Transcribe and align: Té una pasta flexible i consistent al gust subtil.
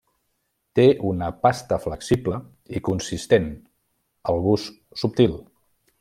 Té 0.77 0.85
una 1.09 1.27
pasta 1.43 1.77
flexible 1.83 2.39
i 2.79 2.83
consistent 2.89 3.45
al 4.33 4.41
gust 4.51 4.75
subtil. 5.05 5.37